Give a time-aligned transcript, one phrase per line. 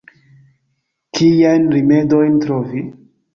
[1.17, 2.83] Kiajn rimedojn trovi?